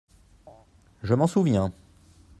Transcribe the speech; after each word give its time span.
Je 1.03 1.13
m’en 1.13 1.27
souviens. 1.27 1.71